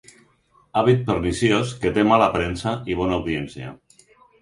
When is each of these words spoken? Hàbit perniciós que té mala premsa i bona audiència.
Hàbit 0.81 1.03
perniciós 1.09 1.75
que 1.85 1.93
té 1.99 2.07
mala 2.15 2.33
premsa 2.39 2.77
i 2.95 3.01
bona 3.05 3.21
audiència. 3.23 3.79